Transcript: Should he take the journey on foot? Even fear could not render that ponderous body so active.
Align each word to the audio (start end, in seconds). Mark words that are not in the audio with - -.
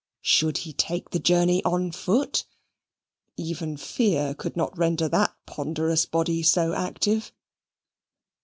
Should 0.23 0.57
he 0.65 0.73
take 0.73 1.11
the 1.11 1.19
journey 1.19 1.63
on 1.63 1.91
foot? 1.91 2.45
Even 3.37 3.77
fear 3.77 4.33
could 4.33 4.57
not 4.57 4.75
render 4.75 5.07
that 5.07 5.35
ponderous 5.45 6.07
body 6.07 6.41
so 6.41 6.73
active. 6.73 7.31